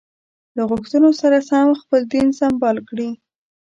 له 0.55 0.63
غوښتنو 0.69 1.09
سره 1.21 1.37
سم 1.49 1.67
خپل 1.81 2.01
دین 2.13 2.27
سمبال 2.39 2.77
کړي. 2.89 3.09